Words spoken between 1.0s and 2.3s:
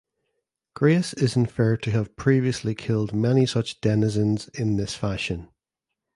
is inferred to have